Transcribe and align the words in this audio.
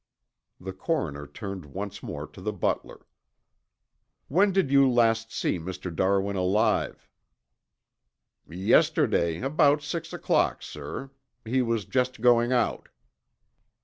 The 0.59 0.73
coroner 0.73 1.27
turned 1.27 1.63
once 1.63 2.01
more 2.01 2.25
to 2.25 2.41
the 2.41 2.51
butler. 2.51 3.05
"When 4.29 4.51
did 4.51 4.71
you 4.71 4.89
last 4.89 5.31
see 5.31 5.59
Mr. 5.59 5.95
Darwin 5.95 6.35
alive?" 6.35 7.07
"Yesterday 8.49 9.41
about 9.41 9.83
six 9.83 10.11
o'clock, 10.11 10.63
sir. 10.63 11.11
He 11.45 11.61
was 11.61 11.85
just 11.85 12.19
going 12.19 12.51
out." 12.51 12.89